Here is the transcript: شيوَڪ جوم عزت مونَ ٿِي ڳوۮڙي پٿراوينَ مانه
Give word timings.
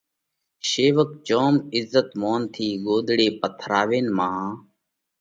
شيوَڪ 0.69 1.09
جوم 1.27 1.55
عزت 1.77 2.09
مونَ 2.19 2.41
ٿِي 2.53 2.67
ڳوۮڙي 2.85 3.27
پٿراوينَ 3.39 4.05
مانه 4.17 4.49